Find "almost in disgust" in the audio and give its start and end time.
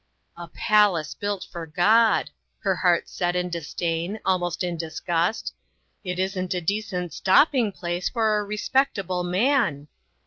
4.25-5.53